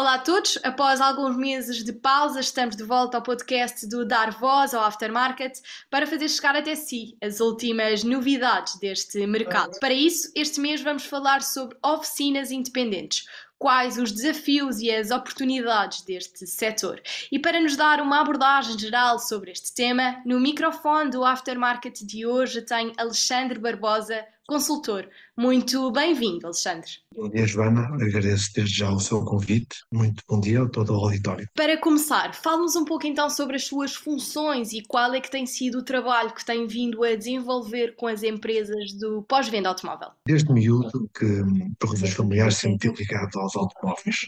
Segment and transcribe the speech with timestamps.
[0.00, 4.30] Olá a todos, após alguns meses de pausa, estamos de volta ao podcast do Dar
[4.30, 9.78] Voz ao Aftermarket para fazer chegar até si as últimas novidades deste mercado.
[9.78, 13.26] Para isso, este mês vamos falar sobre oficinas independentes,
[13.58, 17.02] quais os desafios e as oportunidades deste setor.
[17.30, 22.24] E para nos dar uma abordagem geral sobre este tema, no microfone do Aftermarket de
[22.24, 25.08] hoje tem Alexandre Barbosa, consultor.
[25.38, 26.90] Muito bem-vindo, Alexandre.
[27.16, 27.82] Bom dia, Joana.
[27.94, 29.76] Agradeço desde já o seu convite.
[29.92, 31.48] Muito bom dia a todo o auditório.
[31.54, 35.46] Para começar, fale-nos um pouco então sobre as suas funções e qual é que tem
[35.46, 40.08] sido o trabalho que tem vindo a desenvolver com as empresas do pós-venda automóvel.
[40.26, 41.42] Desde miúdo, que
[41.78, 44.26] por razões familiares sempre tive ligado aos automóveis,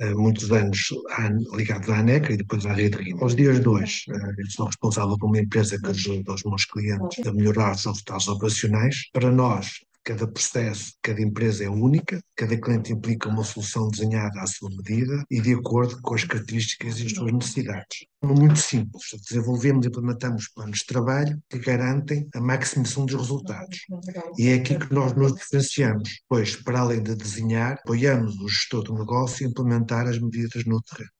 [0.00, 0.78] eh, muitos anos
[1.56, 3.18] ligado à ANECA e depois à Rede RIM.
[3.20, 6.66] Aos dias de hoje, eh, eu sou responsável por uma empresa que ajuda os meus
[6.66, 9.10] clientes a melhorar os resultados operacionais.
[9.12, 14.40] Para nós, nós, cada processo, cada empresa é única, cada cliente implica uma solução desenhada
[14.40, 18.04] à sua medida e de acordo com as características e as suas necessidades.
[18.20, 23.78] Muito simples, desenvolvemos e implementamos planos de trabalho que garantem a maximização dos resultados.
[24.36, 28.82] E é aqui que nós nos diferenciamos, pois, para além de desenhar, apoiamos o gestor
[28.82, 31.10] do negócio a implementar as medidas no terreno.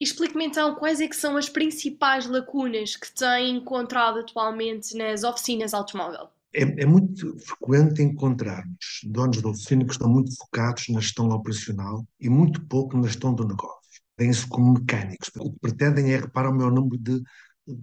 [0.00, 5.74] Explique-me então quais é que são as principais lacunas que tem encontrado atualmente nas oficinas
[5.74, 6.28] automóvel.
[6.52, 12.04] É, é, muito frequente encontrarmos donos de oficina que estão muito focados na gestão operacional
[12.18, 13.78] e muito pouco na gestão do negócio.
[14.18, 15.30] Vêm-se como mecânicos.
[15.38, 17.22] O que pretendem é reparar o maior número de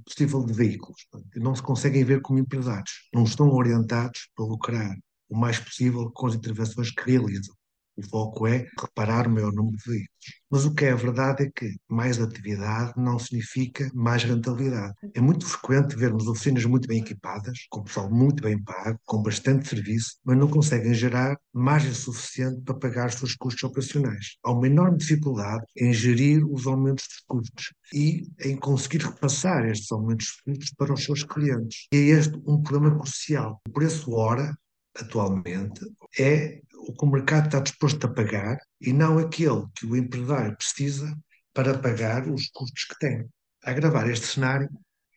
[0.04, 1.08] possível de veículos.
[1.36, 3.08] Não se conseguem ver como empresários.
[3.14, 4.98] Não estão orientados para lucrar
[5.30, 7.56] o mais possível com as intervenções que realizam.
[7.98, 10.18] O foco é reparar o maior número de veículos.
[10.52, 14.94] Mas o que é verdade é que mais atividade não significa mais rentabilidade.
[15.16, 19.68] É muito frequente vermos oficinas muito bem equipadas, com pessoal muito bem pago, com bastante
[19.68, 24.38] serviço, mas não conseguem gerar margem suficiente para pagar os seus custos operacionais.
[24.44, 29.92] Há uma enorme dificuldade em gerir os aumentos dos custos e em conseguir repassar estes
[29.92, 31.88] aumentos de custos para os seus clientes.
[31.92, 33.60] E é este um problema crucial.
[33.68, 34.56] O preço hora,
[34.96, 35.82] atualmente,
[36.18, 40.56] é o que o mercado está disposto a pagar e não aquele que o empresário
[40.56, 41.14] precisa
[41.54, 43.26] para pagar os custos que tem.
[43.66, 44.70] A agravar este cenário,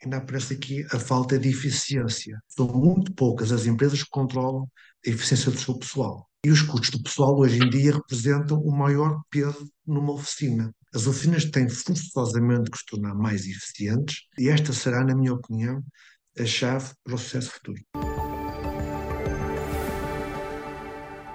[0.03, 2.41] ainda aparece aqui a falta de eficiência.
[2.48, 4.69] São muito poucas as empresas que controlam
[5.06, 6.26] a eficiência do seu pessoal.
[6.44, 10.75] E os custos do pessoal hoje em dia representam o maior peso numa oficina.
[10.92, 15.84] As oficinas têm forçosamente que se tornar mais eficientes e esta será, na minha opinião,
[16.38, 18.30] a chave para o sucesso futuro.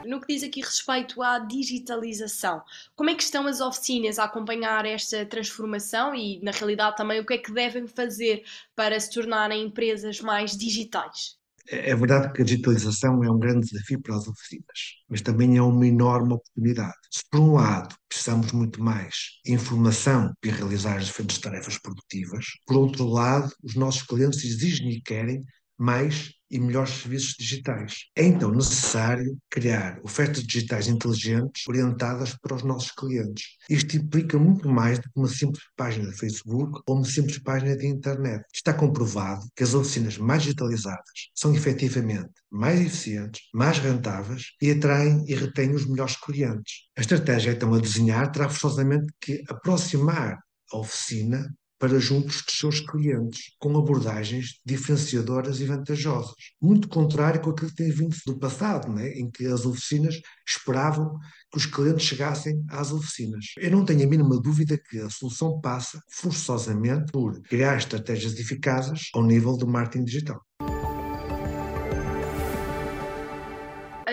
[0.06, 2.62] No que diz aqui respeito à digitalização,
[2.96, 7.26] como é que estão as oficinas a acompanhar esta transformação e, na realidade, também o
[7.26, 8.44] que é que devem fazer
[8.76, 11.38] para se tornarem empresas mais digitais?
[11.68, 14.80] É, é verdade que a digitalização é um grande desafio para as oficinas,
[15.10, 16.96] mas também é uma enorme oportunidade.
[17.12, 22.78] Se, por um lado, precisamos muito mais informação para realizar as diferentes tarefas produtivas, por
[22.78, 25.42] outro lado, os nossos clientes exigem e querem
[25.78, 28.06] mais e melhores serviços digitais.
[28.16, 33.58] É então necessário criar ofertas digitais inteligentes orientadas para os nossos clientes.
[33.70, 37.76] Isto implica muito mais do que uma simples página de Facebook ou uma simples página
[37.76, 38.46] de internet.
[38.54, 45.26] Está comprovado que as oficinas mais digitalizadas são efetivamente mais eficientes, mais rentáveis e atraem
[45.28, 46.86] e retêm os melhores clientes.
[46.98, 50.40] A estratégia então a desenhar terá forçosamente que aproximar
[50.72, 56.36] a oficina para juntos dos seus clientes, com abordagens diferenciadoras e vantajosas.
[56.62, 59.10] Muito contrário com aquilo que tem vindo do passado, né?
[59.14, 61.18] em que as oficinas esperavam
[61.52, 63.46] que os clientes chegassem às oficinas.
[63.58, 69.10] Eu não tenho a mínima dúvida que a solução passa forçosamente por criar estratégias eficazes
[69.14, 70.42] ao nível do marketing digital.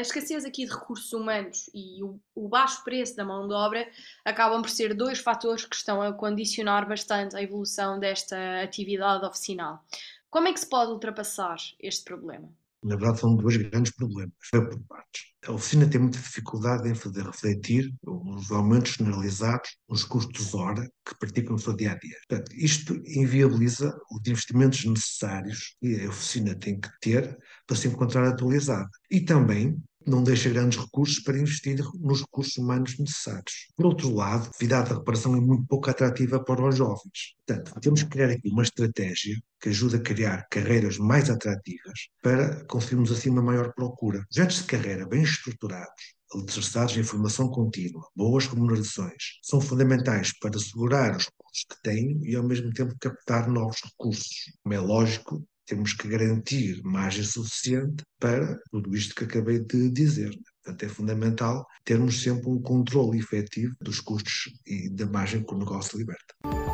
[0.03, 3.89] Escassez aqui de recursos humanos e o, o, baixo preço da mão de obra
[4.25, 9.85] acabam por ser dois fatores que estão a condicionar bastante a evolução desta atividade oficinal.
[10.31, 12.49] Como é que se pode ultrapassar este problema?
[12.83, 14.35] Na verdade, são dois grandes problemas.
[14.51, 15.23] Foi por partes.
[15.47, 21.17] A oficina tem muita dificuldade em fazer refletir os aumentos generalizados nos custos hora que
[21.19, 22.17] praticam no seu dia a dia.
[22.29, 28.27] Portanto, isto inviabiliza os investimentos necessários que a oficina tem que ter para se encontrar
[28.27, 28.89] atualizada.
[29.11, 33.69] E também não deixa grandes recursos para investir nos recursos humanos necessários.
[33.77, 37.35] Por outro lado, a atividade da reparação é muito pouco atrativa para os jovens.
[37.47, 42.65] Portanto, temos que criar aqui uma estratégia que ajude a criar carreiras mais atrativas para
[42.65, 44.25] conseguirmos assim uma maior procura.
[44.33, 51.17] Projetos de carreira bem estruturados, alicerçados em formação contínua, boas remunerações, são fundamentais para assegurar
[51.17, 54.53] os recursos que têm e ao mesmo tempo captar novos recursos.
[54.63, 60.31] Como é lógico, temos que garantir margem suficiente para tudo isto que acabei de dizer.
[60.63, 65.59] Portanto, é fundamental termos sempre um controle efetivo dos custos e da margem que o
[65.59, 66.72] negócio liberta.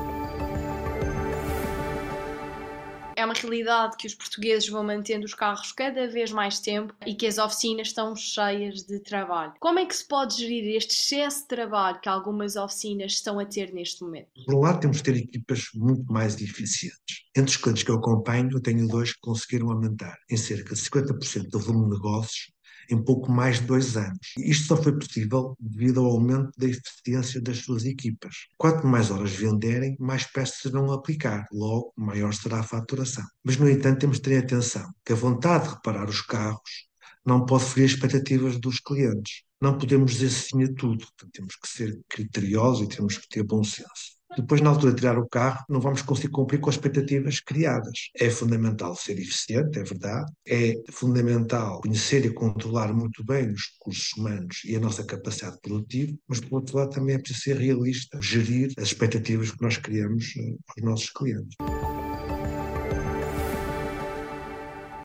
[3.40, 7.38] Realidade que os portugueses vão mantendo os carros cada vez mais tempo e que as
[7.38, 9.52] oficinas estão cheias de trabalho.
[9.60, 13.46] Como é que se pode gerir este excesso de trabalho que algumas oficinas estão a
[13.46, 14.28] ter neste momento?
[14.46, 17.24] Por um lado, temos de ter equipas muito mais eficientes.
[17.36, 20.80] Entre os clientes que eu acompanho, eu tenho dois que conseguiram aumentar em cerca de
[20.80, 22.57] 50% do volume de negócios
[22.90, 24.32] em pouco mais de dois anos.
[24.38, 28.34] Isto só foi possível devido ao aumento da eficiência das suas equipas.
[28.56, 33.24] Quanto mais horas venderem, mais peças serão aplicar, logo maior será a faturação.
[33.44, 36.88] Mas, no entanto, temos de ter atenção que a vontade de reparar os carros
[37.24, 39.42] não pode ferir as expectativas dos clientes.
[39.60, 43.62] Não podemos dizer sim a tudo, temos que ser criteriosos e temos que ter bom
[43.64, 44.17] senso.
[44.36, 48.10] Depois, na altura de tirar o carro, não vamos conseguir cumprir com as expectativas criadas.
[48.16, 50.30] É fundamental ser eficiente, é verdade.
[50.46, 56.12] É fundamental conhecer e controlar muito bem os recursos humanos e a nossa capacidade produtiva,
[56.28, 60.34] mas, por outro lado, também é preciso ser realista, gerir as expectativas que nós criamos
[60.36, 61.56] eh, aos nossos clientes.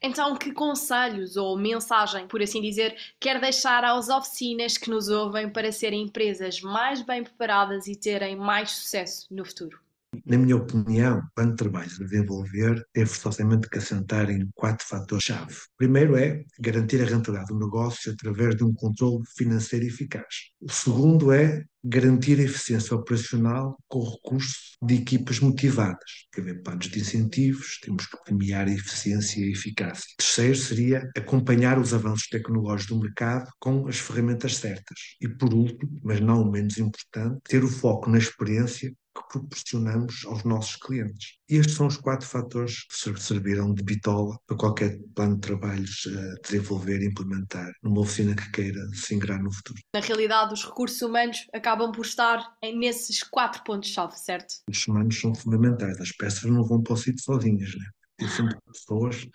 [0.05, 5.49] Então, que conselhos ou mensagem, por assim dizer, quer deixar às oficinas que nos ouvem
[5.49, 9.79] para serem empresas mais bem preparadas e terem mais sucesso no futuro?
[10.25, 14.85] Na minha opinião, o plano de trabalho a desenvolver deve forçosamente que assentar em quatro
[14.85, 15.55] fatores-chave.
[15.77, 20.51] Primeiro é garantir a rentabilidade do negócio através de um controle financeiro eficaz.
[20.61, 26.27] O segundo é garantir a eficiência operacional com o recurso de equipas motivadas.
[26.31, 30.05] Quer haver planos de incentivos, temos que premiar a eficiência e a eficácia.
[30.17, 34.97] Terceiro seria acompanhar os avanços tecnológicos do mercado com as ferramentas certas.
[35.19, 40.43] E por último, mas não menos importante, ter o foco na experiência que proporcionamos aos
[40.43, 41.37] nossos clientes.
[41.47, 46.41] Estes são os quatro fatores que servirão de bitola para qualquer plano de trabalhos uh,
[46.43, 49.79] desenvolver e implementar numa oficina que queira se ingrar no futuro.
[49.93, 54.49] Na realidade, os recursos humanos acabam por estar nesses quatro pontos-chave, certo?
[54.51, 55.99] Os recursos humanos são fundamentais.
[56.01, 57.85] As peças não vão para o sítio sozinhas, né?
[58.17, 59.27] Tem sempre pessoas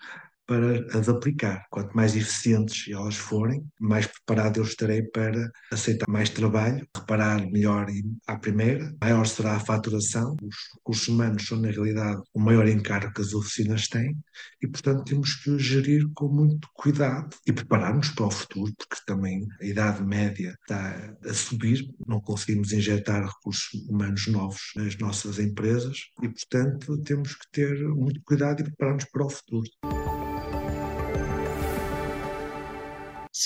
[0.49, 1.63] para as aplicar.
[1.69, 7.85] Quanto mais eficientes elas forem, mais preparado eu estarei para aceitar mais trabalho, reparar melhor
[8.25, 10.35] à primeira, maior será a faturação.
[10.41, 14.17] Os recursos humanos são, na realidade, o maior encargo que as oficinas têm
[14.59, 19.45] e, portanto, temos que gerir com muito cuidado e preparar-nos para o futuro, porque também
[19.61, 25.97] a idade média está a subir, não conseguimos injetar recursos humanos novos nas nossas empresas
[26.23, 29.69] e, portanto, temos que ter muito cuidado e preparar-nos para o futuro.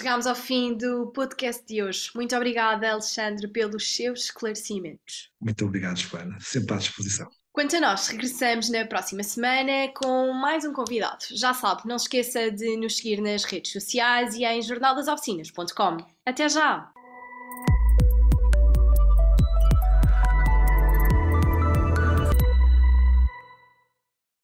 [0.03, 2.11] Chegámos ao fim do podcast de hoje.
[2.13, 5.31] Muito obrigada, Alexandre, pelos seus esclarecimentos.
[5.39, 6.37] Muito obrigado, Joana.
[6.41, 7.29] Sempre à disposição.
[7.53, 11.23] Quanto a nós, regressamos na próxima semana com mais um convidado.
[11.31, 16.05] Já sabe, não se esqueça de nos seguir nas redes sociais e em jornaldasoficinas.com.
[16.25, 16.91] Até já!